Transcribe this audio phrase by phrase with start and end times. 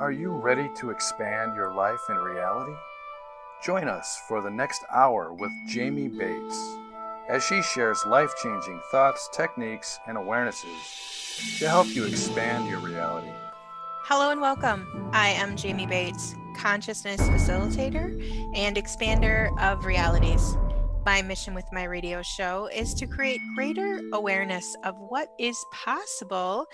[0.00, 2.72] Are you ready to expand your life in reality?
[3.62, 6.58] Join us for the next hour with Jamie Bates
[7.28, 13.28] as she shares life changing thoughts, techniques, and awarenesses to help you expand your reality.
[14.04, 15.10] Hello and welcome.
[15.12, 20.56] I am Jamie Bates, consciousness facilitator and expander of realities.
[21.06, 26.66] My mission with my radio show is to create greater awareness of what is possible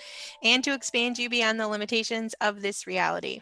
[0.43, 3.39] and to expand you beyond the limitations of this reality.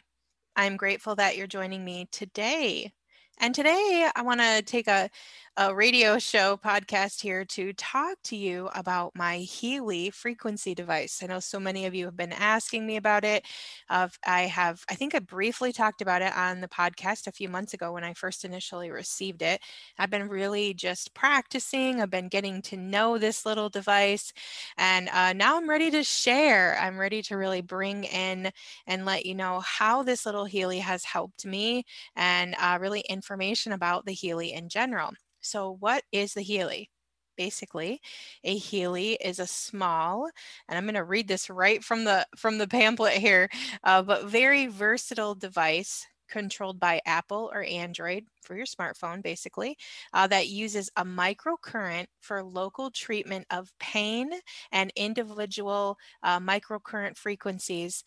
[0.55, 2.93] I'm grateful that you're joining me today.
[3.39, 5.10] And today I want to take a
[5.57, 11.21] a radio show podcast here to talk to you about my Healy frequency device.
[11.23, 13.46] I know so many of you have been asking me about it.
[13.89, 17.47] Uh, I have, I think I briefly talked about it on the podcast a few
[17.47, 19.61] months ago when I first initially received it.
[19.97, 24.33] I've been really just practicing, I've been getting to know this little device,
[24.77, 26.77] and uh, now I'm ready to share.
[26.82, 28.51] I'm ready to really bring in
[28.87, 31.85] and let you know how this little Healy has helped me
[32.16, 35.11] and uh, really information about the Healy in general.
[35.45, 36.89] So, what is the Healy?
[37.38, 38.01] Basically,
[38.43, 40.29] a Healy is a small,
[40.67, 43.49] and I'm going to read this right from the from the pamphlet here,
[43.83, 49.77] uh, but very versatile device controlled by Apple or Android for your smartphone, basically,
[50.13, 54.31] uh, that uses a microcurrent for local treatment of pain
[54.71, 58.03] and individual uh, microcurrent frequencies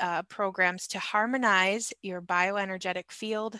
[0.00, 3.58] uh, programs to harmonize your bioenergetic field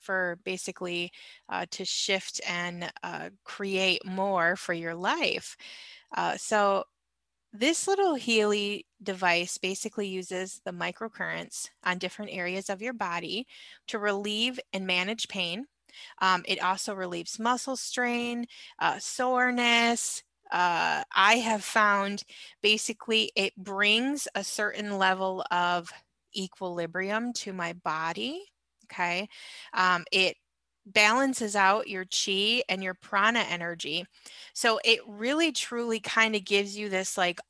[0.00, 1.10] for basically
[1.48, 5.56] uh, to shift and uh, create more for your life.
[6.16, 6.84] Uh, so
[7.52, 13.46] this little Healy device basically uses the microcurrents on different areas of your body
[13.86, 15.64] to relieve and manage pain.
[16.20, 18.46] Um, it also relieves muscle strain,
[18.78, 20.22] uh, soreness.
[20.52, 22.22] Uh, I have found
[22.62, 25.90] basically it brings a certain level of
[26.36, 28.42] equilibrium to my body
[28.90, 29.28] Okay.
[29.74, 30.36] Um, it
[30.86, 34.06] balances out your chi and your prana energy.
[34.54, 37.40] So it really truly kind of gives you this like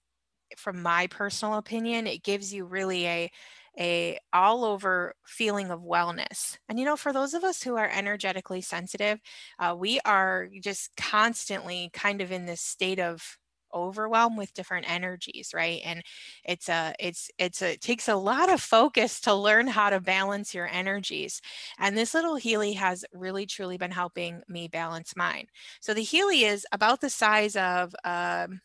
[0.57, 3.31] from my personal opinion, it gives you really a
[3.79, 6.59] a all over feeling of wellness.
[6.69, 9.21] And you know, for those of us who are energetically sensitive,
[9.59, 13.39] uh, we are just constantly kind of in this state of
[13.75, 15.81] overwhelm with different energies right?
[15.85, 16.03] And
[16.45, 20.01] it's a it's it's a it takes a lot of focus to learn how to
[20.01, 21.41] balance your energies.
[21.79, 25.47] And this little healy has really truly been helping me balance mine.
[25.81, 28.61] So the healy is about the size of um,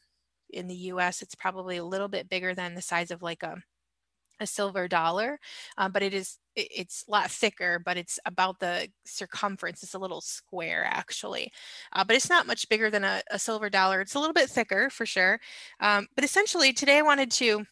[0.50, 3.58] in the us it's probably a little bit bigger than the size of like a
[4.44, 5.40] a silver dollar,
[5.78, 9.82] um, but it is it's a lot thicker, but it's about the circumference.
[9.82, 11.52] It's a little square actually,
[11.94, 14.02] uh, but it's not much bigger than a, a, silver dollar.
[14.02, 15.40] It's a little bit thicker for sure.
[15.80, 17.66] Um, but essentially today I wanted to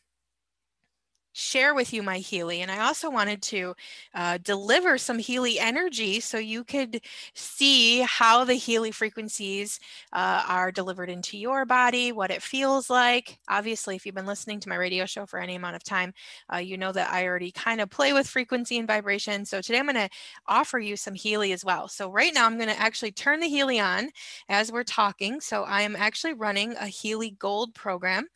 [1.34, 2.62] share with you my Healy.
[2.62, 3.74] And I also wanted to
[4.14, 7.02] uh, deliver some Healy energy so you could
[7.34, 9.80] see how the Healy frequencies
[10.14, 13.40] uh, are delivered into your body, what it feels like.
[13.50, 16.14] Obviously, if you've been listening to my radio show for any amount of time,
[16.54, 19.46] uh, you know that I already kind of play with frequency and vibration.
[19.46, 20.10] So today I'm going to
[20.48, 21.88] offer you some Healy as well.
[21.88, 24.10] So right now I'm going to actually turn the Healy on
[24.50, 25.42] as we're talking.
[25.42, 28.28] So I am actually running a Healy Gold program.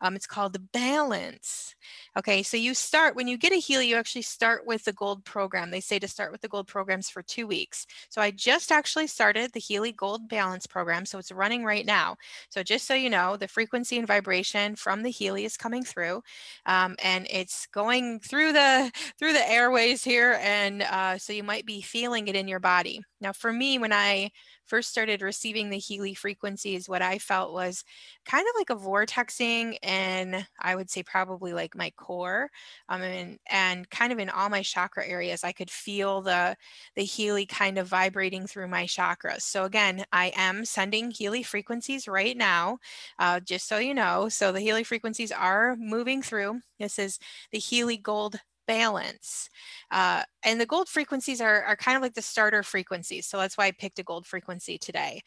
[0.00, 1.74] Um, it's called the balance.
[2.16, 5.24] Okay, so you start when you get a Healy, you actually start with the gold
[5.24, 5.70] program.
[5.70, 7.86] They say to start with the gold programs for two weeks.
[8.08, 12.16] So I just actually started the Healy Gold Balance program, so it's running right now.
[12.50, 16.22] So just so you know, the frequency and vibration from the Healy is coming through,
[16.66, 21.66] um, and it's going through the through the airways here, and uh, so you might
[21.66, 23.00] be feeling it in your body.
[23.20, 24.30] Now, for me, when I
[24.68, 27.84] first started receiving the Healy frequencies, what I felt was
[28.24, 32.50] kind of like a vortexing, and I would say probably like my core,
[32.88, 36.56] um, and, and kind of in all my chakra areas, I could feel the
[36.96, 39.42] the Healy kind of vibrating through my chakras.
[39.42, 42.78] So again, I am sending Healy frequencies right now,
[43.18, 44.28] uh, just so you know.
[44.28, 46.60] So the Healy frequencies are moving through.
[46.78, 47.18] This is
[47.52, 49.50] the Healy Gold balance.
[49.90, 53.26] Uh, and the gold frequencies are, are kind of like the starter frequencies.
[53.26, 55.22] So that's why I picked a gold frequency today.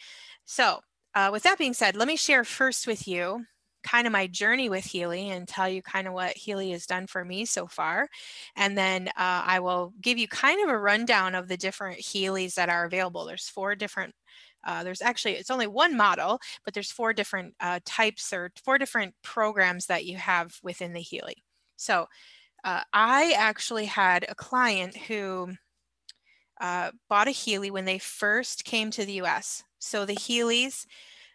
[0.45, 0.79] So
[1.15, 3.45] uh, with that being said, let me share first with you
[3.83, 7.07] kind of my journey with Healy and tell you kind of what Healy has done
[7.07, 8.07] for me so far.
[8.55, 12.53] And then uh, I will give you kind of a rundown of the different Healys
[12.55, 13.25] that are available.
[13.25, 14.13] There's four different
[14.63, 18.77] uh, there's actually it's only one model but there's four different uh, types or four
[18.77, 21.43] different programs that you have within the healy
[21.77, 22.05] so
[22.63, 25.53] uh, I actually had a client who
[26.59, 29.63] uh, bought a Healy when they first came to the US.
[29.79, 30.85] So the Healys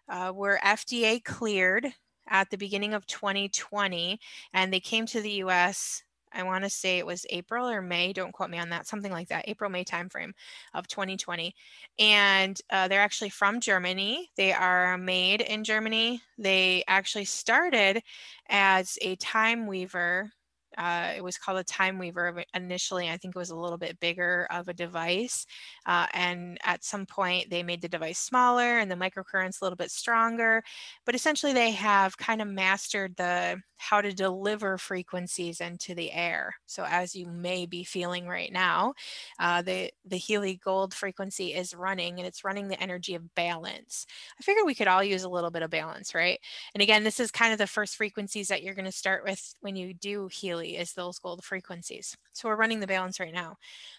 [0.08, 1.86] uh, were FDA cleared
[2.28, 4.20] at the beginning of 2020,
[4.52, 6.02] and they came to the US
[6.36, 8.12] I want to say it was April or May.
[8.12, 8.86] Don't quote me on that.
[8.86, 9.48] Something like that.
[9.48, 10.32] April May timeframe
[10.74, 11.54] of 2020,
[11.98, 14.30] and uh, they're actually from Germany.
[14.36, 16.20] They are made in Germany.
[16.36, 18.02] They actually started
[18.48, 20.30] as a TimeWaver
[20.76, 23.08] uh, it was called a TimeWaver initially.
[23.08, 25.46] I think it was a little bit bigger of a device.
[25.86, 29.76] Uh, and at some point, they made the device smaller and the microcurrents a little
[29.76, 30.62] bit stronger.
[31.04, 36.54] But essentially, they have kind of mastered the how to deliver frequencies into the air.
[36.66, 38.94] So as you may be feeling right now,
[39.38, 44.06] uh, the, the Healy Gold frequency is running and it's running the energy of balance.
[44.38, 46.38] I figure we could all use a little bit of balance, right?
[46.74, 49.54] And again, this is kind of the first frequencies that you're going to start with
[49.60, 52.16] when you do Healy is those gold frequencies.
[52.32, 53.56] So we're running the balance right now.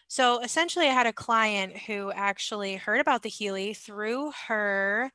[0.08, 5.12] So essentially I had a client who actually heard about the Healy through her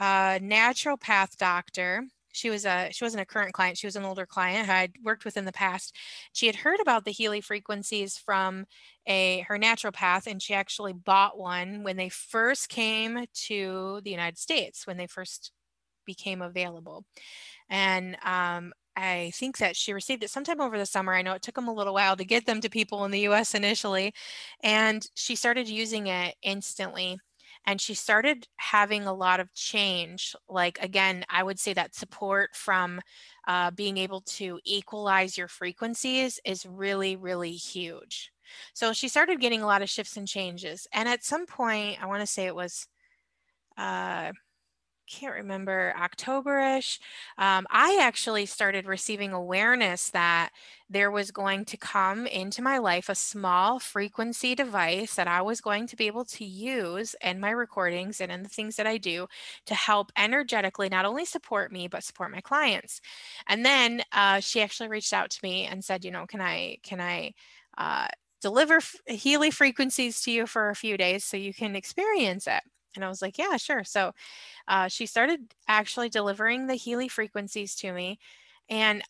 [0.00, 4.26] uh, naturopath doctor she was a she wasn't a current client she was an older
[4.26, 5.96] client who i'd worked with in the past
[6.32, 8.66] she had heard about the healy frequencies from
[9.06, 14.38] a her naturopath and she actually bought one when they first came to the united
[14.38, 15.52] states when they first
[16.06, 17.04] became available
[17.68, 21.14] and um, I think that she received it sometime over the summer.
[21.14, 23.28] I know it took them a little while to get them to people in the
[23.28, 24.12] US initially.
[24.62, 27.18] And she started using it instantly
[27.66, 32.50] and she started having a lot of change like again i would say that support
[32.54, 33.00] from
[33.48, 38.30] uh, being able to equalize your frequencies is really really huge.
[38.74, 42.06] So she started getting a lot of shifts and changes and at some point i
[42.06, 42.86] want to say it was
[43.78, 44.32] uh,
[45.10, 46.98] can't remember Octoberish,
[47.36, 50.50] um, I actually started receiving awareness that
[50.88, 55.60] there was going to come into my life a small frequency device that I was
[55.60, 58.98] going to be able to use in my recordings and in the things that I
[58.98, 59.26] do
[59.66, 63.00] to help energetically not only support me but support my clients.
[63.48, 66.78] And then uh, she actually reached out to me and said, you know, can I
[66.82, 67.34] can I
[67.76, 68.08] uh,
[68.40, 72.62] deliver Healy frequencies to you for a few days so you can experience it?
[72.96, 73.84] And I was like, yeah, sure.
[73.84, 74.12] So
[74.68, 78.18] uh, she started actually delivering the Healy frequencies to me.
[78.68, 79.02] And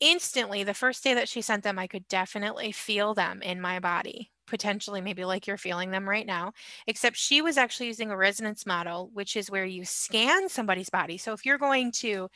[0.00, 3.80] instantly, the first day that she sent them, I could definitely feel them in my
[3.80, 6.52] body, potentially, maybe like you're feeling them right now.
[6.86, 11.18] Except she was actually using a resonance model, which is where you scan somebody's body.
[11.18, 12.28] So if you're going to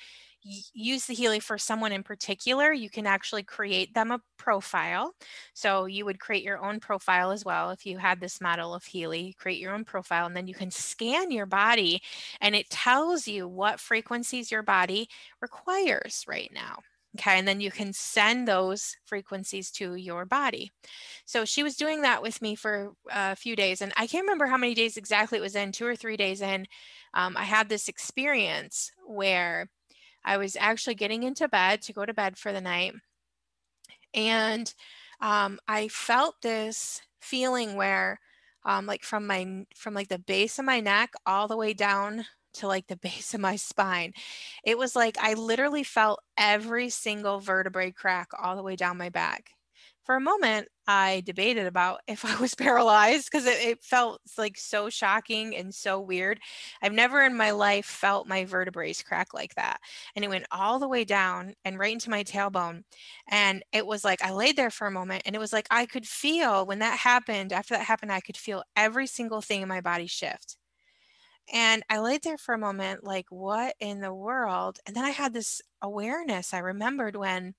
[0.44, 5.14] use the Healy for someone in particular, you can actually create them a profile.
[5.55, 7.70] So you would create your own profile as well.
[7.70, 10.70] If you had this model of Healy, create your own profile, and then you can
[10.70, 12.02] scan your body
[12.41, 15.08] and it tells you what frequencies your body
[15.41, 16.79] requires right now.
[17.17, 20.73] Okay, and then you can send those frequencies to your body.
[21.25, 24.46] So she was doing that with me for a few days, and I can't remember
[24.46, 26.67] how many days exactly it was in, two or three days in.
[27.14, 29.69] Um, I had this experience where
[30.25, 32.94] I was actually getting into bed to go to bed for the night.
[34.12, 34.73] And
[35.21, 38.21] um, I felt this feeling where,
[38.65, 42.26] um, like from my from like the base of my neck all the way down
[42.55, 44.12] to like the base of my spine,
[44.65, 49.11] it was like I literally felt every single vertebrae crack all the way down my
[49.11, 49.50] back
[50.05, 54.56] for a moment i debated about if i was paralyzed because it, it, felt like
[54.58, 56.40] so shocking and so weird
[56.82, 59.78] i've never in my life felt my vertebrae crack like that
[60.14, 62.82] and it went all the way down and right into my tailbone
[63.28, 65.86] and it was like i laid there for a moment and it was like i
[65.86, 69.69] could feel when that happened after that happened i could feel every single thing in
[69.69, 70.56] my body shift
[71.53, 74.79] and I laid there for a moment, like, what in the world?
[74.86, 76.55] And then I had this awareness.
[76.55, 77.55] I remembered when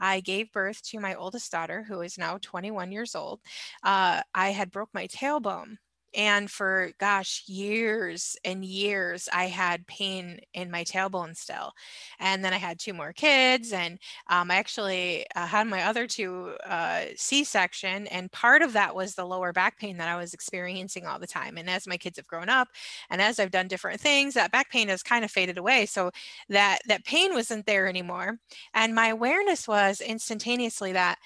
[0.00, 3.40] I gave birth to my oldest daughter, who is now 21 years old.
[3.82, 5.76] Uh, I had broke my tailbone
[6.14, 11.72] and for gosh years and years i had pain in my tailbone still
[12.18, 13.98] and then i had two more kids and
[14.28, 19.14] um, i actually uh, had my other two uh, c-section and part of that was
[19.14, 22.16] the lower back pain that i was experiencing all the time and as my kids
[22.18, 22.68] have grown up
[23.10, 26.10] and as i've done different things that back pain has kind of faded away so
[26.48, 28.38] that that pain wasn't there anymore
[28.74, 31.18] and my awareness was instantaneously that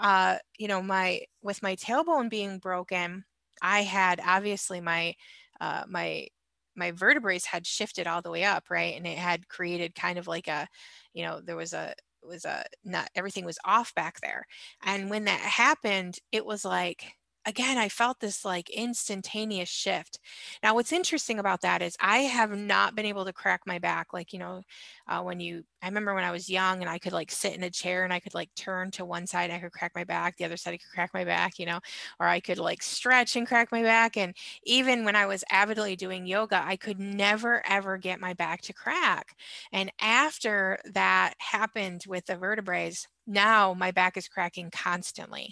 [0.00, 3.24] uh, you know my with my tailbone being broken
[3.62, 5.14] I had obviously my
[5.60, 6.28] uh, my
[6.76, 10.26] my vertebrae had shifted all the way up, right, and it had created kind of
[10.26, 10.68] like a,
[11.14, 14.46] you know, there was a was a not everything was off back there,
[14.84, 17.14] and when that happened, it was like
[17.46, 20.20] again, I felt this like instantaneous shift.
[20.62, 24.12] Now, what's interesting about that is I have not been able to crack my back.
[24.12, 24.62] Like, you know,
[25.08, 27.62] uh, when you, I remember when I was young and I could like sit in
[27.64, 30.36] a chair and I could like turn to one side, I could crack my back,
[30.36, 31.80] the other side, I could crack my back, you know,
[32.20, 34.16] or I could like stretch and crack my back.
[34.16, 34.34] And
[34.64, 38.72] even when I was avidly doing yoga, I could never ever get my back to
[38.72, 39.36] crack.
[39.72, 42.92] And after that happened with the vertebrae,
[43.26, 45.50] now my back is cracking constantly.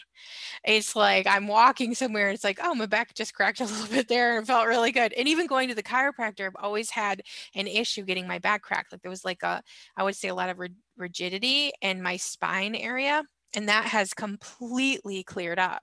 [0.65, 4.09] It's like I'm walking somewhere, it's like, oh, my back just cracked a little bit
[4.09, 5.13] there and felt really good.
[5.15, 7.23] And even going to the chiropractor, I've always had
[7.55, 8.93] an issue getting my back cracked.
[8.93, 9.63] Like there was like a,
[9.97, 10.61] I would say a lot of
[10.97, 13.25] rigidity in my spine area
[13.55, 15.83] and that has completely cleared up.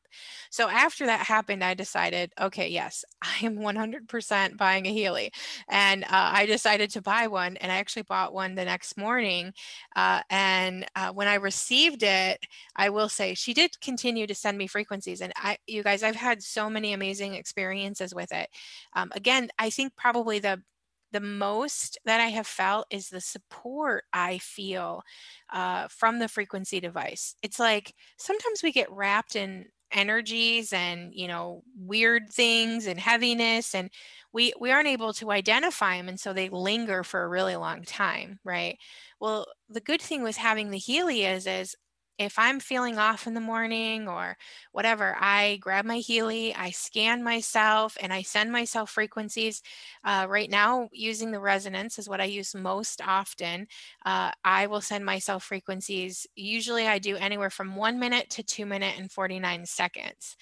[0.49, 5.31] So after that happened, I decided, okay, yes, I am 100% buying a Healy,
[5.69, 9.53] and uh, I decided to buy one, and I actually bought one the next morning.
[9.95, 12.39] Uh, and uh, when I received it,
[12.75, 16.15] I will say she did continue to send me frequencies, and I, you guys, I've
[16.15, 18.49] had so many amazing experiences with it.
[18.93, 20.61] Um, again, I think probably the
[21.11, 25.03] the most that I have felt is the support I feel
[25.51, 27.35] uh, from the frequency device.
[27.41, 33.73] It's like sometimes we get wrapped in energies and you know weird things and heaviness
[33.73, 33.89] and
[34.33, 37.83] we we aren't able to identify them and so they linger for a really long
[37.83, 38.77] time right
[39.21, 41.73] well the good thing with having the healy is is
[42.17, 44.37] if I'm feeling off in the morning or
[44.71, 49.61] whatever, I grab my Healy, I scan myself, and I send myself frequencies.
[50.03, 53.67] Uh, right now, using the resonance is what I use most often.
[54.05, 56.25] Uh, I will send myself frequencies.
[56.35, 60.35] Usually, I do anywhere from one minute to two minute and 49 seconds.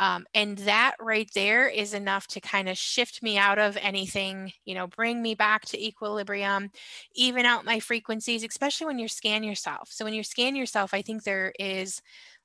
[0.00, 4.52] Um, and that right there is enough to kind of shift me out of anything,
[4.64, 6.70] you know, bring me back to equilibrium,
[7.14, 9.88] even out my frequencies, especially when you scan yourself.
[9.92, 12.00] So when you scan yourself, I think there is,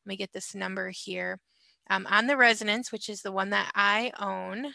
[0.05, 1.39] let me get this number here.
[1.89, 4.73] Um, on the resonance, which is the one that I own,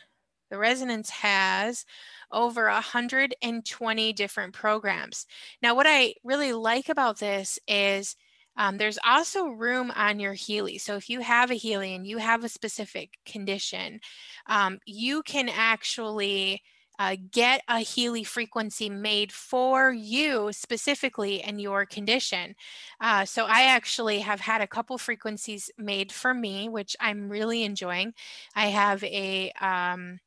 [0.51, 1.85] the resonance has
[2.31, 5.27] over 120 different programs.
[5.63, 8.17] Now, what I really like about this is
[8.57, 10.79] um, there's also room on your Healy.
[10.79, 14.01] So if you have a Healy and you have a specific condition,
[14.47, 16.63] um, you can actually
[17.03, 22.55] uh, get a Healy frequency made for you specifically in your condition.
[23.01, 27.65] Uh, so I actually have had a couple frequencies made for me, which I'm really
[27.65, 28.15] enjoying.
[28.55, 30.21] I have a um,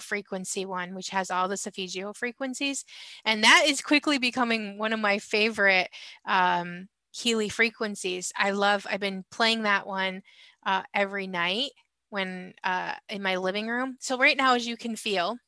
[0.00, 2.84] frequency one, which has all the Solfeggio frequencies.
[3.24, 5.88] And that is quickly becoming one of my favorite
[6.26, 8.32] um, Healy frequencies.
[8.36, 10.20] I love, I've been playing that one
[10.66, 11.70] uh, every night
[12.10, 13.96] when uh, in my living room.
[14.00, 15.38] So right now, as you can feel,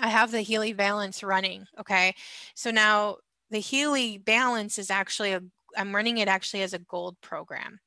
[0.00, 1.66] I have the Healy Balance running.
[1.78, 2.14] Okay.
[2.54, 3.16] So now
[3.50, 5.42] the Healy Balance is actually a,
[5.76, 7.80] I'm running it actually as a gold program.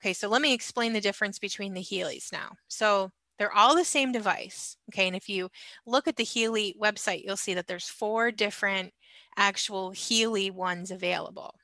[0.00, 0.12] Okay.
[0.12, 2.52] So let me explain the difference between the Healys now.
[2.68, 4.76] So they're all the same device.
[4.90, 5.06] Okay.
[5.06, 5.50] And if you
[5.86, 8.92] look at the Healy website, you'll see that there's four different
[9.36, 11.54] actual Healy ones available.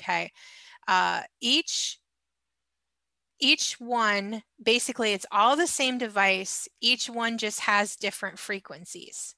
[0.00, 0.30] Okay.
[0.88, 1.98] Uh, each
[3.40, 9.34] each one basically it's all the same device each one just has different frequencies.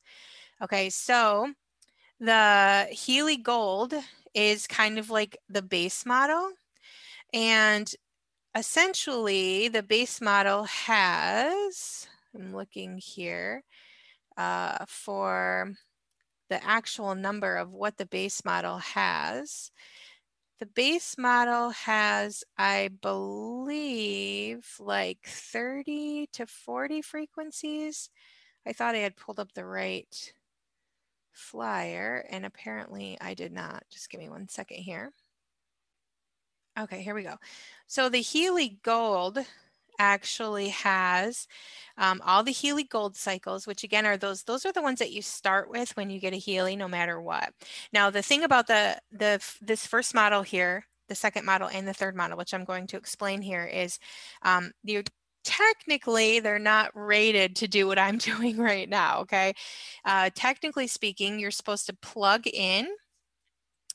[0.63, 1.53] Okay so
[2.21, 3.95] the healy gold
[4.35, 6.51] is kind of like the base model
[7.33, 7.95] and
[8.57, 13.63] essentially the base model has i'm looking here
[14.37, 15.73] uh, for
[16.49, 19.71] the actual number of what the base model has
[20.63, 28.11] the base model has, I believe, like 30 to 40 frequencies.
[28.65, 30.33] I thought I had pulled up the right
[31.33, 33.83] flyer, and apparently I did not.
[33.91, 35.11] Just give me one second here.
[36.79, 37.39] Okay, here we go.
[37.89, 39.39] So the Healy Gold
[40.03, 41.47] actually has
[41.97, 45.13] um, all the Healy Gold cycles, which again are those those are the ones that
[45.13, 47.53] you start with when you get a Healy, no matter what.
[47.93, 51.95] Now the thing about the the this first model here, the second model and the
[51.95, 54.01] third model, which I'm going to explain here, is
[54.43, 55.05] um, you
[55.45, 59.21] technically they're not rated to do what I'm doing right now.
[59.21, 59.55] Okay,
[60.05, 62.89] uh, technically speaking, you're supposed to plug in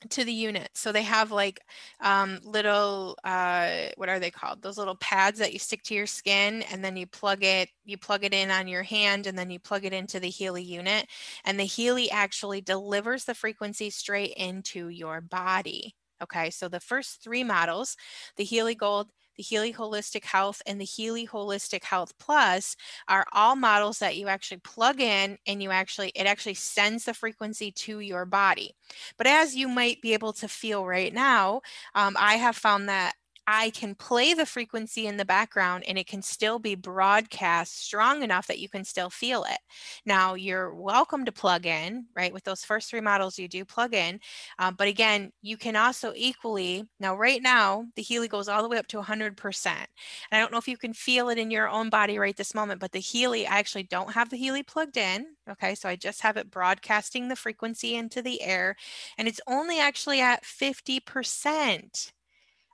[0.10, 0.70] to the unit.
[0.74, 1.60] So they have like
[2.02, 4.62] um, little, uh, what are they called?
[4.62, 7.98] Those little pads that you stick to your skin and then you plug it, you
[7.98, 11.08] plug it in on your hand and then you plug it into the Healy unit.
[11.46, 15.96] And the Healy actually delivers the frequency straight into your body.
[16.22, 17.96] Okay, so the first three models,
[18.38, 22.76] the Healy Gold, the Healy Holistic Health, and the Healy Holistic Health Plus
[23.08, 27.14] are all models that you actually plug in and you actually, it actually sends the
[27.14, 28.76] frequency to your body.
[29.18, 31.62] But as you might be able to feel right now,
[31.96, 33.14] um, I have found that
[33.50, 38.22] I can play the frequency in the background and it can still be broadcast strong
[38.22, 39.60] enough that you can still feel it.
[40.06, 42.34] Now, you're welcome to plug in, right?
[42.34, 44.20] With those first three models, you do plug in.
[44.60, 48.68] Um, but again, you can also equally, now, right now, the Healy goes all the
[48.68, 49.88] way up to 100%.
[50.30, 52.54] And I don't know if you can feel it in your own body right this
[52.54, 55.26] moment, but the Healy, I actually don't have the Healy plugged in.
[55.50, 58.76] Okay, so I just have it broadcasting the frequency into the air,
[59.18, 62.12] and it's only actually at 50%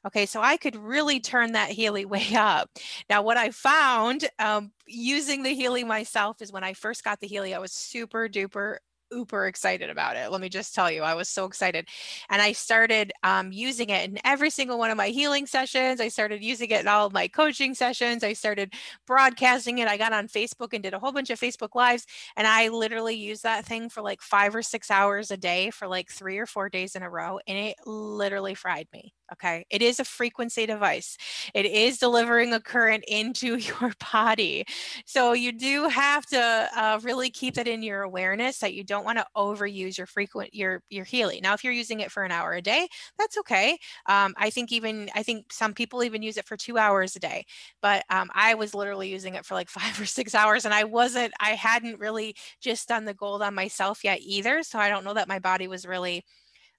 [0.05, 2.69] Okay, so I could really turn that Healy way up.
[3.10, 7.27] Now, what I found um, using the Healy myself is when I first got the
[7.27, 8.77] Healy, I was super duper
[9.12, 10.31] uber excited about it.
[10.31, 11.88] Let me just tell you, I was so excited.
[12.31, 16.01] And I started um, using it in every single one of my healing sessions.
[16.01, 18.24] I started using it in all of my coaching sessions.
[18.24, 18.74] I started
[19.05, 19.88] broadcasting it.
[19.88, 22.07] I got on Facebook and did a whole bunch of Facebook Lives.
[22.36, 25.88] And I literally used that thing for like five or six hours a day for
[25.88, 27.39] like three or four days in a row.
[27.48, 29.13] And it literally fried me.
[29.33, 29.65] Okay.
[29.69, 31.17] It is a frequency device,
[31.53, 34.65] it is delivering a current into your body.
[35.05, 39.05] So you do have to uh, really keep that in your awareness that you don't
[39.05, 41.39] want to overuse your frequent, your, your Healy.
[41.41, 42.87] Now, if you're using it for an hour a day,
[43.17, 43.77] that's okay.
[44.07, 47.19] Um, I think even, I think some people even use it for two hours a
[47.19, 47.45] day,
[47.81, 50.83] but um, I was literally using it for like five or six hours and I
[50.83, 54.63] wasn't, I hadn't really just done the gold on myself yet either.
[54.63, 56.23] So I don't know that my body was really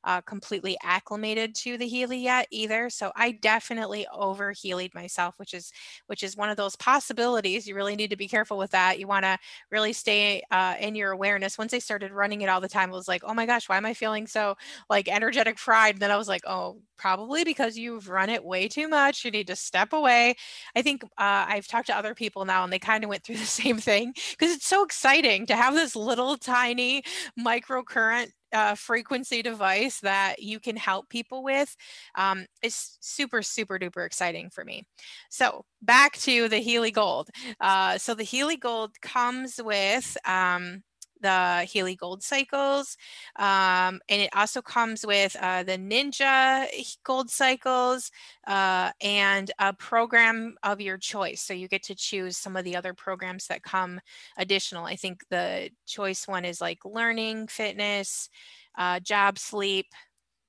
[0.05, 2.91] uh, completely acclimated to the Healy yet either.
[2.91, 5.73] So I definitely over Healyed myself, which is
[6.07, 7.67] which is one of those possibilities.
[7.67, 8.99] You really need to be careful with that.
[8.99, 9.39] You want to
[9.71, 11.59] really stay uh, in your awareness.
[11.59, 13.77] Once I started running it all the time, I was like, oh my gosh, why
[13.77, 14.57] am I feeling so
[14.91, 15.97] like energetic fried?
[15.97, 19.25] And then I was like, oh, probably because you've run it way too much.
[19.25, 20.35] You need to step away.
[20.77, 21.09] I think uh,
[21.49, 24.13] I've talked to other people now, and they kind of went through the same thing
[24.31, 27.03] because it's so exciting to have this little tiny
[27.39, 31.77] microcurrent uh, frequency device that you can help people with
[32.15, 34.85] um, is super, super duper exciting for me.
[35.29, 37.29] So back to the Healy Gold.
[37.61, 40.83] Uh, so the Healy Gold comes with um,
[41.25, 42.97] the Healy Gold cycles.
[43.37, 46.67] Um, and it also comes with uh, the Ninja
[47.03, 48.11] Gold cycles
[48.47, 51.41] uh, and a program of your choice.
[51.41, 54.01] So you get to choose some of the other programs that come
[54.37, 54.85] additional.
[54.85, 58.29] I think the choice one is like learning, fitness,
[58.77, 59.87] uh, job, sleep,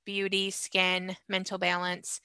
[0.06, 2.20] beauty, skin, mental balance,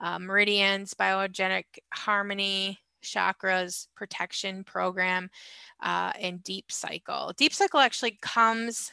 [0.00, 5.30] uh, meridians, biogenic harmony, chakras protection program
[5.82, 8.92] uh, and deep cycle deep cycle actually comes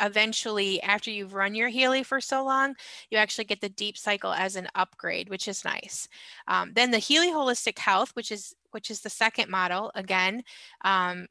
[0.00, 2.74] eventually after you've run your Healy for so long,
[3.10, 6.08] you actually get the deep cycle as an upgrade, which is nice.
[6.46, 10.42] Um, then the Healy Holistic Health, which is which is the second model, again,
[10.84, 11.26] um,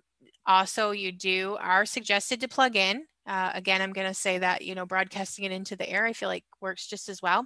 [0.46, 4.64] also you do are suggested to plug in uh, again, I'm going to say that,
[4.64, 7.46] you know, broadcasting it into the air, I feel like works just as well.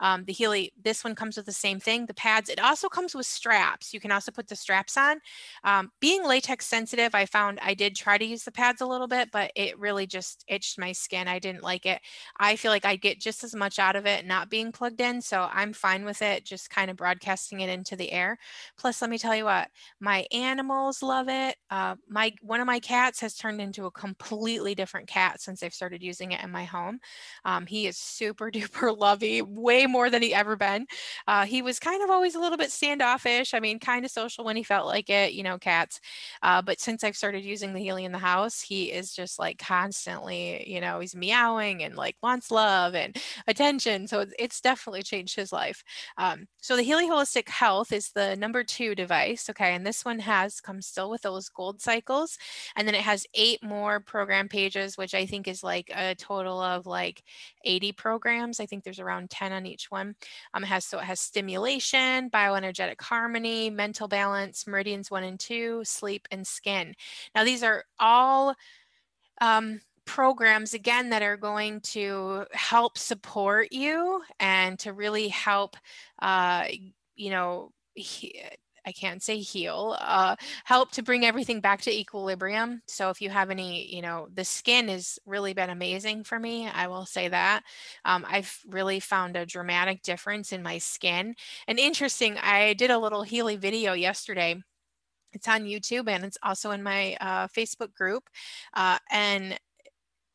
[0.00, 2.48] Um, the Healy, this one comes with the same thing, the pads.
[2.48, 3.92] It also comes with straps.
[3.92, 5.18] You can also put the straps on.
[5.64, 9.06] Um, being latex sensitive, I found I did try to use the pads a little
[9.06, 11.28] bit, but it really just itched my skin.
[11.28, 12.00] I didn't like it.
[12.38, 15.20] I feel like I get just as much out of it not being plugged in.
[15.20, 18.38] So I'm fine with it, just kind of broadcasting it into the air.
[18.78, 19.68] Plus, let me tell you what,
[20.00, 21.56] my animals love it.
[21.70, 25.62] Uh, my One of my cats has turned into a completely different cat cat since
[25.62, 27.00] I've started using it in my home.
[27.44, 30.86] Um, he is super duper lovey, way more than he ever been.
[31.26, 33.54] Uh, he was kind of always a little bit standoffish.
[33.54, 36.00] I mean, kind of social when he felt like it, you know, cats.
[36.42, 39.58] Uh, but since I've started using the Healy in the house, he is just like
[39.58, 43.16] constantly, you know, he's meowing and like wants love and
[43.48, 44.06] attention.
[44.06, 45.82] So it's definitely changed his life.
[46.16, 49.48] Um, so the Healy Holistic Health is the number two device.
[49.50, 49.74] Okay.
[49.74, 52.38] And this one has comes still with those gold cycles.
[52.76, 56.14] And then it has eight more program pages, which which I think is like a
[56.16, 57.22] total of like
[57.64, 58.60] 80 programs.
[58.60, 60.14] I think there's around 10 on each one.
[60.52, 66.28] Um, has so it has stimulation, bioenergetic harmony, mental balance, meridians one and two, sleep,
[66.30, 66.92] and skin.
[67.34, 68.54] Now these are all
[69.40, 75.74] um, programs again that are going to help support you and to really help
[76.20, 76.64] uh,
[77.16, 78.42] you know he,
[78.88, 82.80] I can't say heal, uh, help to bring everything back to equilibrium.
[82.86, 86.66] So if you have any, you know, the skin has really been amazing for me.
[86.66, 87.62] I will say that.
[88.06, 91.34] Um, I've really found a dramatic difference in my skin.
[91.66, 94.56] And interesting, I did a little Healy video yesterday
[95.32, 98.24] it's on YouTube and it's also in my uh, Facebook group.
[98.74, 99.58] Uh, and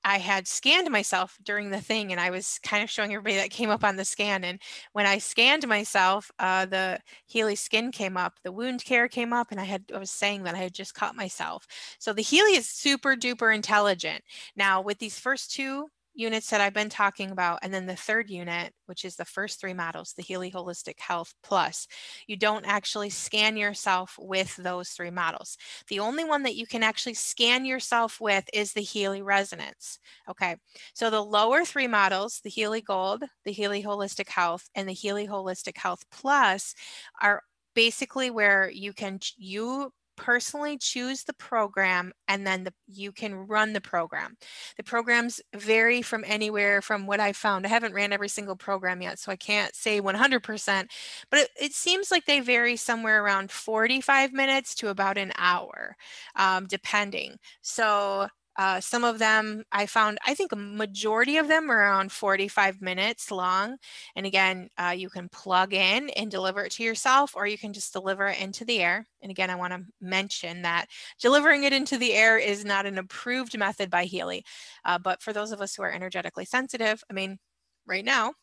[0.05, 3.51] I had scanned myself during the thing and I was kind of showing everybody that
[3.51, 4.43] came up on the scan.
[4.43, 4.61] And
[4.91, 9.51] when I scanned myself, uh, the Healy skin came up, the wound care came up,
[9.51, 11.65] and I had I was saying that I had just caught myself.
[11.99, 14.23] So the Healy is super duper intelligent.
[14.55, 18.30] Now with these first two units that I've been talking about, and then the third
[18.30, 21.88] unit, which is the first three models, the Healy Holistic Health Plus,
[22.28, 25.58] you don't actually scan yourself with those three models.
[25.88, 29.99] The only one that you can actually scan yourself with is the Healy Resonance.
[30.30, 30.56] Okay,
[30.93, 35.28] so the lower three models, the Healy Gold, the Healy Holistic Health, and the Healy
[35.28, 36.76] Holistic Health Plus,
[37.21, 37.41] are
[37.76, 39.91] basically where you can you
[40.23, 44.38] personally choose the program and then the, you can run the program.
[44.77, 47.65] The programs vary from anywhere from what I found.
[47.65, 50.86] I haven't ran every single program yet, so I can't say 100%,
[51.29, 55.97] but it, it seems like they vary somewhere around 45 minutes to about an hour,
[56.38, 57.36] um, depending.
[57.62, 62.11] So uh, some of them I found, I think a majority of them are around
[62.11, 63.77] 45 minutes long.
[64.15, 67.73] And again, uh, you can plug in and deliver it to yourself, or you can
[67.73, 69.07] just deliver it into the air.
[69.21, 70.87] And again, I want to mention that
[71.19, 74.45] delivering it into the air is not an approved method by Healy.
[74.85, 77.39] Uh, but for those of us who are energetically sensitive, I mean,
[77.87, 78.33] right now,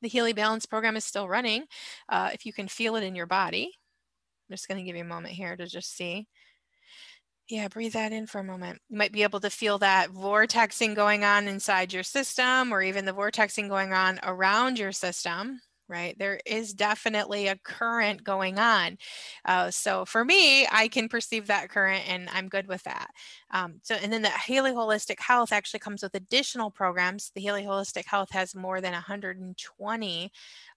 [0.00, 1.64] the Healy Balance program is still running.
[2.08, 3.72] Uh, if you can feel it in your body,
[4.48, 6.28] I'm just going to give you a moment here to just see.
[7.48, 8.82] Yeah, breathe that in for a moment.
[8.90, 13.06] You might be able to feel that vortexing going on inside your system or even
[13.06, 16.18] the vortexing going on around your system right?
[16.18, 18.98] There is definitely a current going on.
[19.44, 23.10] Uh, so for me, I can perceive that current and I'm good with that.
[23.50, 27.30] Um, so, and then the Healy Holistic Health actually comes with additional programs.
[27.34, 30.32] The Healy Holistic Health has more than 120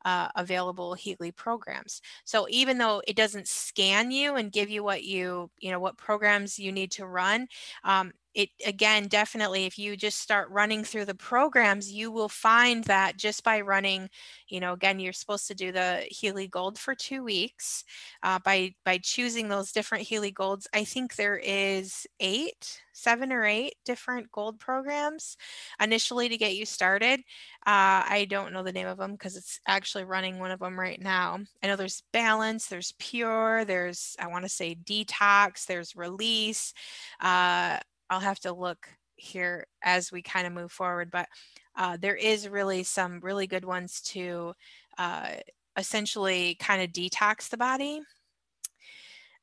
[0.06, 2.02] uh, available Healy programs.
[2.24, 5.98] So even though it doesn't scan you and give you what you, you know, what
[5.98, 7.48] programs you need to run,
[7.84, 12.84] um, it again definitely if you just start running through the programs you will find
[12.86, 14.10] that just by running
[14.48, 17.84] you know again you're supposed to do the healy gold for two weeks
[18.24, 20.68] uh, by by choosing those different healy golds.
[20.74, 25.38] I think there is eight seven or eight different gold programs
[25.82, 27.20] initially to get you started.
[27.66, 30.80] Uh, i don't know the name of them because it's actually running one of them
[30.80, 31.40] right now.
[31.64, 36.74] I know there's balance there's pure there's i want to say detox there's release
[37.20, 37.80] uh,
[38.12, 41.28] I'll have to look here as we kind of move forward, but
[41.76, 44.54] uh, there is really some really good ones to
[44.98, 45.30] uh,
[45.78, 48.02] essentially kind of detox the body.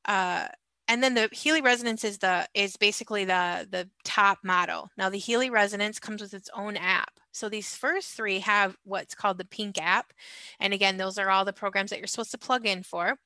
[0.05, 0.47] Uh,
[0.87, 4.89] and then the Healy Resonance is the is basically the the top model.
[4.97, 7.11] Now the Healy Resonance comes with its own app.
[7.31, 10.13] So these first three have what's called the Pink app,
[10.59, 13.17] and again, those are all the programs that you're supposed to plug in for.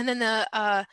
[0.00, 0.84] And then the uh,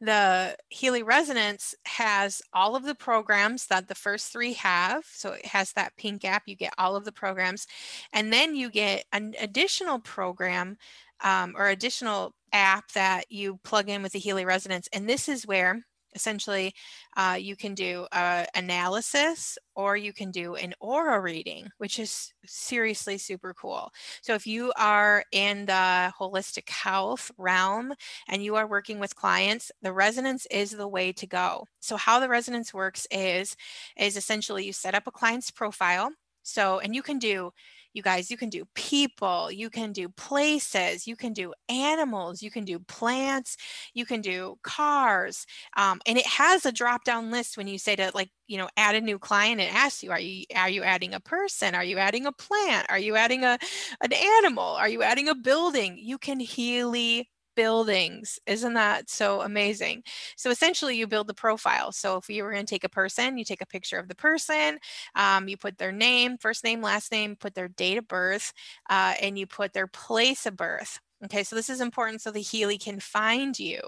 [0.00, 5.04] the Healy Resonance has all of the programs that the first three have.
[5.06, 7.68] So it has that pink app, you get all of the programs.
[8.12, 10.78] And then you get an additional program
[11.22, 14.88] um, or additional app that you plug in with the Healy Resonance.
[14.92, 15.82] And this is where
[16.16, 16.74] essentially
[17.16, 22.32] uh, you can do uh, analysis or you can do an aura reading which is
[22.44, 23.90] seriously super cool.
[24.22, 27.92] So if you are in the holistic health realm
[28.28, 31.66] and you are working with clients the resonance is the way to go.
[31.80, 33.56] So how the resonance works is
[33.96, 36.10] is essentially you set up a client's profile.
[36.42, 37.52] So and you can do
[37.96, 42.50] you guys, you can do people, you can do places, you can do animals, you
[42.50, 43.56] can do plants,
[43.94, 45.46] you can do cars.
[45.76, 48.68] Um, and it has a drop down list when you say to like, you know,
[48.76, 51.74] add a new client, it asks you, are you are you adding a person?
[51.74, 52.86] Are you adding a plant?
[52.90, 53.58] Are you adding a
[54.02, 54.64] an animal?
[54.64, 55.98] Are you adding a building?
[55.98, 58.38] You can Healy buildings.
[58.46, 60.04] Isn't that so amazing?
[60.36, 61.92] So essentially, you build the profile.
[61.92, 64.14] So if you were going to take a person, you take a picture of the
[64.14, 64.78] person,
[65.16, 68.52] um, you put their name, first name, last name, put their date of birth,
[68.90, 71.00] uh, and you put their place of birth.
[71.24, 73.80] Okay, so this is important so the Healy can find you.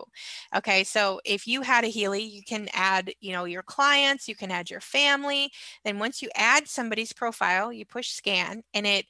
[0.54, 4.34] Okay, so if you had a Healy, you can add, you know, your clients, you
[4.34, 5.50] can add your family.
[5.84, 9.06] Then once you add somebody's profile, you push scan and it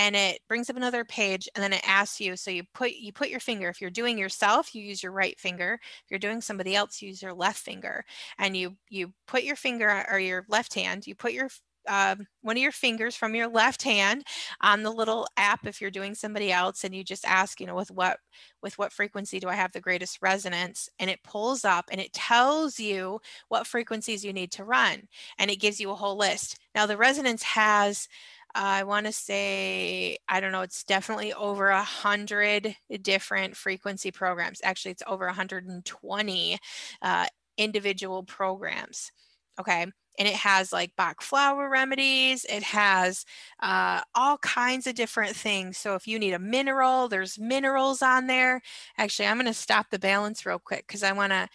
[0.00, 3.12] and it brings up another page and then it asks you so you put you
[3.12, 6.40] put your finger if you're doing yourself you use your right finger if you're doing
[6.40, 8.02] somebody else you use your left finger
[8.38, 11.48] and you you put your finger or your left hand you put your
[11.88, 14.22] uh, one of your fingers from your left hand
[14.60, 17.74] on the little app if you're doing somebody else and you just ask you know
[17.74, 18.18] with what
[18.62, 20.88] with what frequency do i have the greatest resonance?
[20.98, 25.02] and it pulls up and it tells you what frequencies you need to run
[25.38, 26.58] and it gives you a whole list.
[26.74, 28.08] Now the resonance has
[28.54, 34.60] I want to say, I don't know, it's definitely over a hundred different frequency programs.
[34.64, 36.58] Actually, it's over 120
[37.02, 39.10] uh, individual programs.
[39.58, 39.86] Okay.
[40.18, 42.44] And it has like Bach flower remedies.
[42.48, 43.24] It has
[43.60, 45.78] uh, all kinds of different things.
[45.78, 48.60] So if you need a mineral, there's minerals on there.
[48.98, 51.48] Actually, I'm going to stop the balance real quick because I want to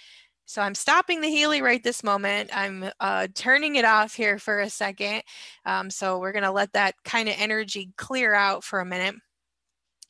[0.46, 2.52] so I'm stopping the Healy right this moment.
[2.56, 5.24] I'm uh, turning it off here for a second.
[5.66, 9.16] Um, so we're going to let that kind of energy clear out for a minute.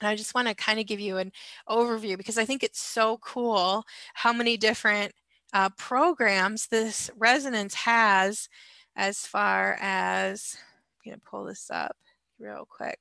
[0.01, 1.31] And I just want to kind of give you an
[1.69, 5.13] overview because I think it's so cool how many different
[5.53, 8.49] uh, programs this resonance has
[8.97, 10.57] as far as,
[11.05, 11.95] I'm going to pull this up
[12.39, 12.99] real quick.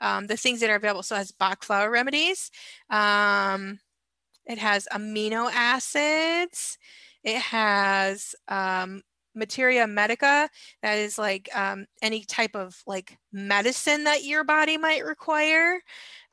[0.00, 1.04] Um, the things that are available.
[1.04, 2.50] So it has Bach flower remedies.
[2.90, 3.78] Um,
[4.46, 6.78] it has amino acids,
[7.22, 9.02] it has um,
[9.34, 10.48] materia medica
[10.82, 15.80] that is like um, any type of like medicine that your body might require.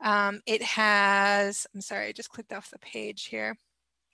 [0.00, 3.56] Um, it has i'm sorry i just clicked off the page here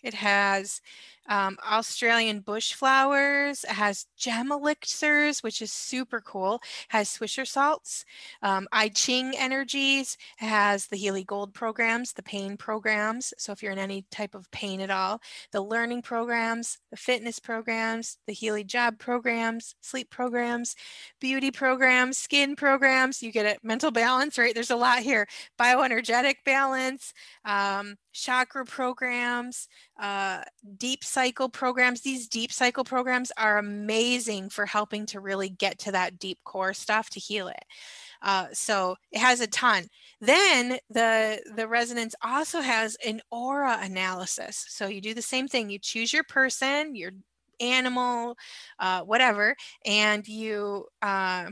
[0.03, 0.81] it has
[1.29, 3.65] um, Australian bush flowers.
[3.65, 6.55] It has gem elixirs, which is super cool.
[6.55, 8.05] It has Swisher salts,
[8.43, 10.17] um, I Ching energies.
[10.41, 13.35] It has the Healy Gold programs, the pain programs.
[13.37, 15.21] So if you're in any type of pain at all,
[15.53, 20.75] the learning programs, the fitness programs, the Healy job programs, sleep programs,
[21.21, 23.23] beauty programs, skin programs.
[23.23, 23.59] You get it.
[23.63, 24.55] Mental balance, right?
[24.55, 25.27] There's a lot here.
[25.61, 27.13] Bioenergetic balance,
[27.45, 29.69] um, chakra programs,
[30.01, 30.43] uh,
[30.77, 32.01] deep cycle programs.
[32.01, 36.75] These deep cycle programs are amazing for helping to really get to that deep core
[36.75, 37.65] stuff to heal it.
[38.21, 39.87] Uh, so it has a ton.
[40.21, 44.67] Then the the resonance also has an aura analysis.
[44.69, 45.71] So you do the same thing.
[45.71, 47.13] You choose your person, your
[47.61, 48.37] animal,
[48.81, 49.55] uh, whatever,
[49.85, 51.51] and you uh,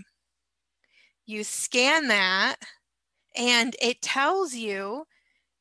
[1.27, 2.57] you scan that,
[3.37, 5.05] and it tells you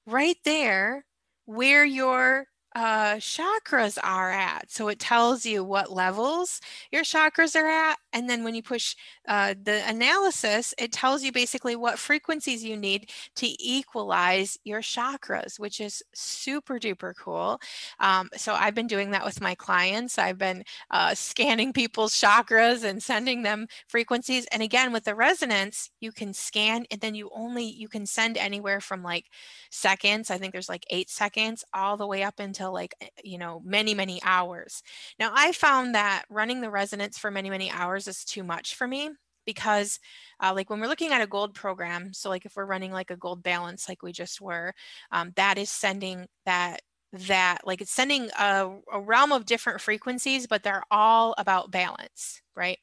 [0.06, 1.06] right there
[1.46, 4.70] where your uh, chakras are at.
[4.70, 6.60] So it tells you what levels
[6.92, 7.96] your chakras are at.
[8.12, 8.96] And then when you push
[9.28, 15.58] uh, the analysis, it tells you basically what frequencies you need to equalize your chakras,
[15.58, 17.60] which is super duper cool.
[18.02, 20.18] Um, so I've been doing that with my clients.
[20.18, 24.48] I've been uh, scanning people's chakras and sending them frequencies.
[24.52, 28.38] And again, with the resonance, you can scan and then you only, you can send
[28.38, 29.28] anywhere from like
[29.72, 30.30] seconds.
[30.30, 33.38] I think there's like eight seconds all the way up until until like eh, you
[33.38, 34.82] know many many hours.
[35.20, 38.88] Now i found that running the resonance for many many hours is too much for
[38.88, 39.10] me
[39.46, 40.00] because
[40.40, 43.12] uh, like when we're looking at a gold program so like if we're running like
[43.12, 44.74] a gold balance like we just were
[45.12, 46.82] um, that is sending that
[47.14, 52.42] that like it's sending a, a realm of different frequencies but they're all about balance
[52.56, 52.80] right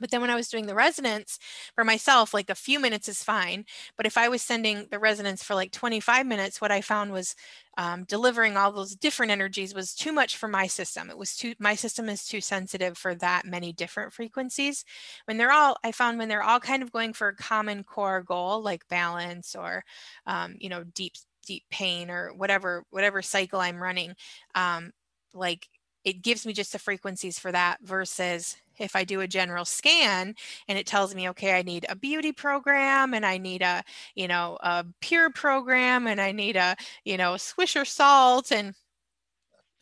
[0.00, 1.38] but then when I was doing the resonance
[1.74, 3.64] for myself, like a few minutes is fine.
[3.96, 7.34] But if I was sending the resonance for like 25 minutes, what I found was
[7.76, 11.10] um, delivering all those different energies was too much for my system.
[11.10, 14.84] It was too, my system is too sensitive for that many different frequencies.
[15.26, 18.22] When they're all, I found when they're all kind of going for a common core
[18.22, 19.84] goal, like balance or,
[20.26, 21.14] um, you know, deep,
[21.46, 24.14] deep pain or whatever, whatever cycle I'm running,
[24.54, 24.92] um,
[25.32, 25.68] like
[26.04, 30.34] it gives me just the frequencies for that versus if I do a general scan
[30.68, 33.82] and it tells me, okay, I need a beauty program and I need a,
[34.14, 38.74] you know, a pure program and I need a, you know, swisher salt and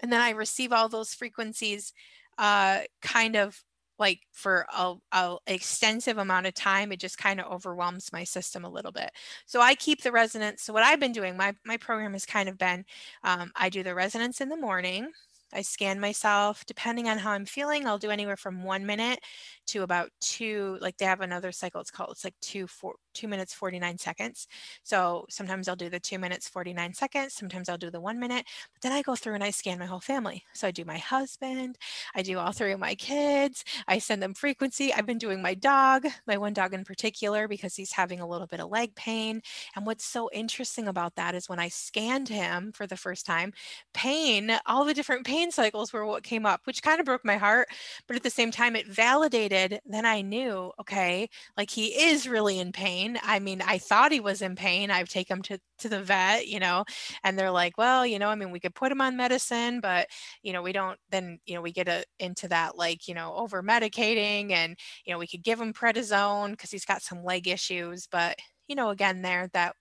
[0.00, 1.92] and then I receive all those frequencies
[2.38, 3.62] uh, kind of
[3.98, 8.64] like for a, a, extensive amount of time it just kind of overwhelms my system
[8.64, 9.10] a little bit.
[9.46, 12.48] So i keep the resonance so what i've been doing my, my program has kind
[12.48, 12.84] of been
[13.24, 15.10] um, i do the resonance in the morning
[15.56, 16.64] I scan myself.
[16.66, 19.20] Depending on how I'm feeling, I'll do anywhere from one minute
[19.68, 20.78] to about two.
[20.80, 21.80] Like they have another cycle.
[21.80, 22.10] It's called.
[22.12, 24.46] It's like two four two minutes forty nine seconds.
[24.84, 27.34] So sometimes I'll do the two minutes forty nine seconds.
[27.34, 28.44] Sometimes I'll do the one minute.
[28.72, 30.44] But then I go through and I scan my whole family.
[30.54, 31.78] So I do my husband.
[32.14, 33.64] I do all three of my kids.
[33.88, 34.92] I send them frequency.
[34.92, 38.46] I've been doing my dog, my one dog in particular, because he's having a little
[38.46, 39.40] bit of leg pain.
[39.74, 43.52] And what's so interesting about that is when I scanned him for the first time,
[43.94, 47.36] pain, all the different pain cycles were what came up, which kind of broke my
[47.36, 47.68] heart.
[48.06, 49.80] But at the same time, it validated.
[49.86, 53.05] Then I knew, okay, like he is really in pain.
[53.22, 54.90] I mean, I thought he was in pain.
[54.90, 56.84] I've taken him to, to the vet, you know,
[57.22, 60.08] and they're like, well, you know, I mean, we could put him on medicine, but,
[60.42, 63.34] you know, we don't, then, you know, we get a, into that, like, you know,
[63.34, 67.46] over medicating and, you know, we could give him prednisone because he's got some leg
[67.48, 68.08] issues.
[68.10, 68.36] But,
[68.68, 69.76] you know, again, there that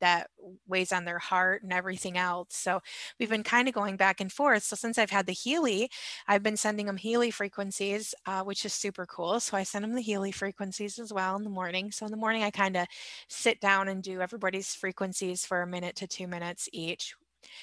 [0.00, 0.30] that
[0.66, 2.56] weighs on their heart and everything else.
[2.56, 2.80] So
[3.18, 4.62] we've been kind of going back and forth.
[4.62, 5.90] So since I've had the Healy,
[6.26, 9.40] I've been sending them Healy frequencies, uh, which is super cool.
[9.40, 11.90] So I send them the Healy frequencies as well in the morning.
[11.92, 12.86] So in the morning, I kind of
[13.28, 17.14] sit down and do everybody's frequencies for a minute to two minutes each,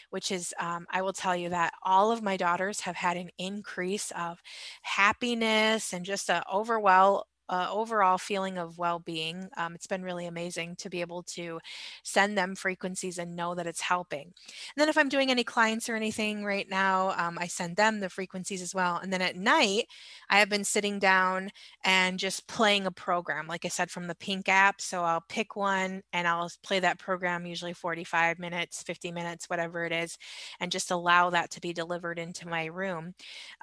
[0.10, 3.30] which is um, i will tell you that all of my daughters have had an
[3.38, 4.42] increase of
[4.82, 9.50] happiness and just a overwhelm uh, overall feeling of well-being.
[9.58, 11.60] Um, it's been really amazing to be able to
[12.04, 14.24] send them frequencies and know that it's helping.
[14.24, 14.34] And
[14.78, 18.10] then if I'm doing any clients or anything right now, um, I send them the
[18.10, 18.98] frequencies as well.
[18.98, 19.88] And then at night,
[20.30, 21.50] I have been sitting down
[21.84, 24.82] and just playing a program, like I said, from the Pink app.
[24.82, 29.86] So I'll pick one and I'll play that program, usually 45 minutes, 50 minutes, whatever
[29.86, 30.18] it is,
[30.60, 33.14] and just allow that to be delivered into my room.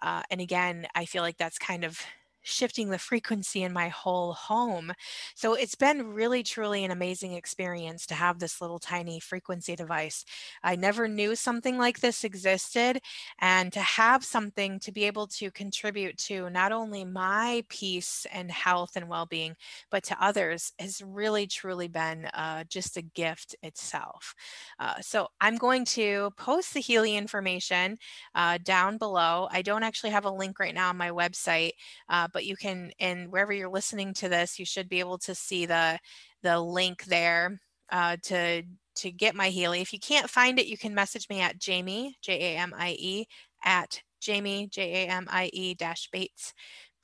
[0.02, 2.00] Uh, and again, I feel like that's kind of
[2.44, 4.92] shifting the frequency in my whole home.
[5.34, 10.24] So it's been really, truly an amazing experience to have this little tiny frequency device.
[10.62, 13.00] I never knew something like this existed,
[13.40, 18.50] and to have something to be able to contribute to not only my peace and
[18.50, 19.56] health and well being,
[19.90, 24.34] but to others has really, truly been uh, just a gift itself.
[24.78, 27.96] Uh, so I'm going to post the Healy information
[28.34, 29.48] uh, down below.
[29.50, 31.70] I don't actually have a link right now on my website.
[32.34, 35.64] But you can, and wherever you're listening to this, you should be able to see
[35.64, 35.98] the
[36.42, 37.58] the link there
[37.90, 38.64] uh, to
[38.96, 39.80] to get my Healy.
[39.80, 42.90] If you can't find it, you can message me at Jamie J A M I
[42.98, 43.26] E
[43.64, 46.52] at Jamie J A M I E dash Bates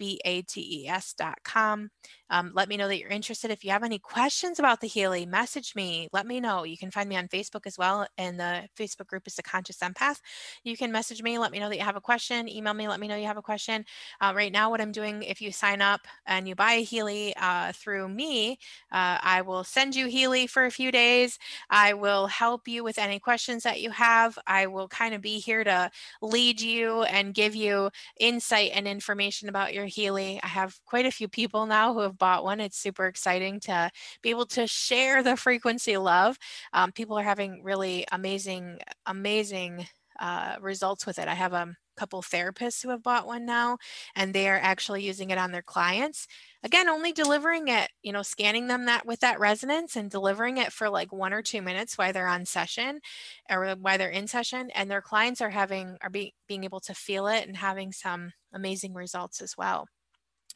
[0.00, 1.90] B-A-T-E-S.com.
[2.30, 3.50] Um, let me know that you're interested.
[3.50, 6.08] If you have any questions about the Healy, message me.
[6.10, 6.64] Let me know.
[6.64, 8.06] You can find me on Facebook as well.
[8.16, 10.20] And the Facebook group is the Conscious Empath.
[10.64, 11.38] You can message me.
[11.38, 12.48] Let me know that you have a question.
[12.48, 12.88] Email me.
[12.88, 13.84] Let me know you have a question.
[14.22, 17.34] Uh, right now, what I'm doing, if you sign up and you buy a Healy
[17.36, 18.52] uh, through me,
[18.92, 21.38] uh, I will send you Healy for a few days.
[21.68, 24.38] I will help you with any questions that you have.
[24.46, 25.90] I will kind of be here to
[26.22, 30.40] lead you and give you insight and information about your Healy.
[30.42, 32.60] I have quite a few people now who have bought one.
[32.60, 33.90] It's super exciting to
[34.22, 36.38] be able to share the frequency love.
[36.72, 39.86] Um, people are having really amazing, amazing
[40.18, 41.28] uh, results with it.
[41.28, 43.78] I have a couple therapists who have bought one now,
[44.14, 46.26] and they are actually using it on their clients.
[46.62, 50.72] Again, only delivering it, you know, scanning them that with that resonance and delivering it
[50.72, 53.00] for like one or two minutes while they're on session
[53.48, 56.94] or while they're in session, and their clients are having are be, being able to
[56.94, 59.86] feel it and having some amazing results as well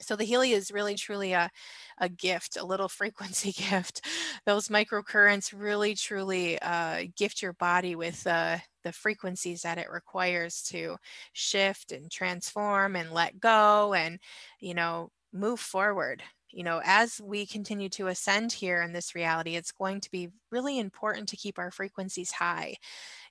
[0.01, 1.51] so the Healy is really truly a,
[1.99, 4.05] a gift, a little frequency gift.
[4.45, 10.63] Those microcurrents really truly uh, gift your body with uh, the frequencies that it requires
[10.65, 10.97] to
[11.33, 14.19] shift and transform and let go and,
[14.61, 16.23] you know, move forward.
[16.51, 20.29] You know, as we continue to ascend here in this reality, it's going to be
[20.53, 22.77] really important to keep our frequencies high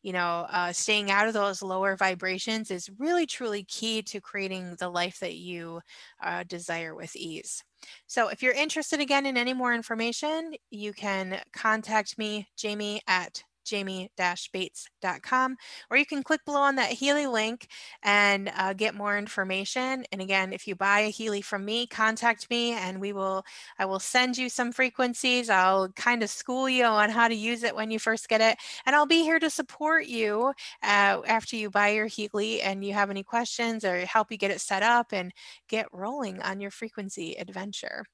[0.03, 4.75] you know, uh, staying out of those lower vibrations is really truly key to creating
[4.77, 5.79] the life that you
[6.21, 7.63] uh, desire with ease.
[8.07, 13.43] So if you're interested again in any more information, you can contact me, Jamie at
[13.63, 15.55] jamie-bates.com,
[15.89, 17.67] or you can click below on that Healy link
[18.01, 20.05] and uh, get more information.
[20.11, 23.45] And again, if you buy a Healy from me, contact me and we will,
[23.79, 25.49] I will send you some frequencies.
[25.49, 28.57] I'll kind of school you on how to use it when you first get it.
[28.85, 32.93] And I'll be here to support you uh, after you buy your Healy and you
[32.93, 35.31] have any questions or help you get it set up and
[35.67, 38.05] get rolling on your frequency adventure.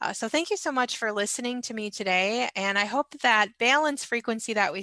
[0.00, 2.48] Uh, so thank you so much for listening to me today.
[2.56, 4.82] And I hope that balance frequency that we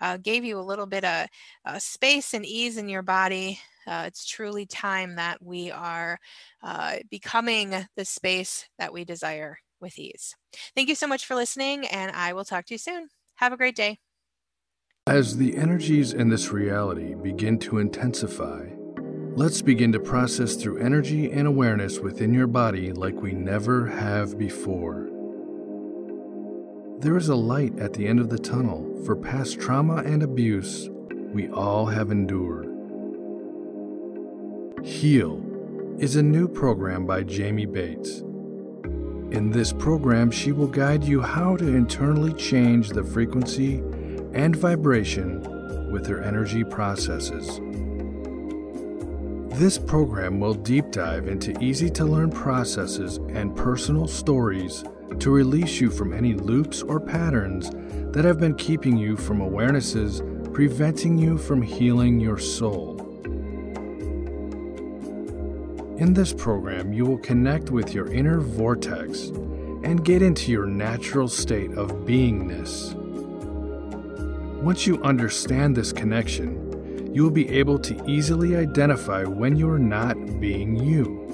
[0.00, 1.26] uh, gave you a little bit of
[1.64, 3.60] uh, space and ease in your body.
[3.86, 6.18] Uh, it's truly time that we are
[6.62, 10.34] uh, becoming the space that we desire with ease.
[10.74, 13.08] Thank you so much for listening, and I will talk to you soon.
[13.36, 13.98] Have a great day.
[15.06, 18.70] As the energies in this reality begin to intensify,
[19.36, 24.36] let's begin to process through energy and awareness within your body like we never have
[24.36, 25.08] before.
[26.98, 30.88] There is a light at the end of the tunnel for past trauma and abuse
[31.10, 32.64] we all have endured.
[34.82, 35.42] Heal
[35.98, 38.20] is a new program by Jamie Bates.
[39.30, 43.82] In this program, she will guide you how to internally change the frequency
[44.32, 47.60] and vibration with her energy processes.
[49.58, 54.82] This program will deep dive into easy to learn processes and personal stories
[55.18, 57.70] to release you from any loops or patterns
[58.12, 62.96] that have been keeping you from awarenesses, preventing you from healing your soul.
[65.98, 69.28] In this program, you will connect with your inner vortex
[69.82, 72.94] and get into your natural state of beingness.
[74.62, 79.78] Once you understand this connection, you will be able to easily identify when you are
[79.78, 81.25] not being you.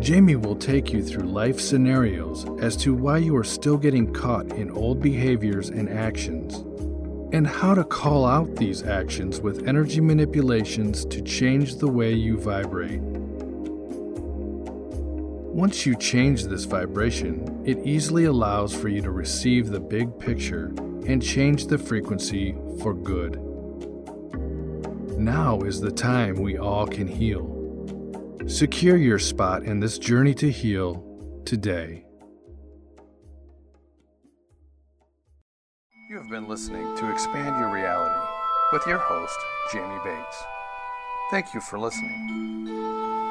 [0.00, 4.50] Jamie will take you through life scenarios as to why you are still getting caught
[4.52, 6.64] in old behaviors and actions,
[7.34, 12.38] and how to call out these actions with energy manipulations to change the way you
[12.38, 13.02] vibrate.
[15.52, 20.72] Once you change this vibration, it easily allows for you to receive the big picture
[21.06, 23.38] and change the frequency for good.
[25.18, 27.49] Now is the time we all can heal.
[28.50, 31.04] Secure your spot in this journey to heal
[31.44, 32.04] today.
[36.10, 38.20] You have been listening to Expand Your Reality
[38.72, 39.38] with your host,
[39.72, 40.42] Jamie Bates.
[41.30, 43.29] Thank you for listening.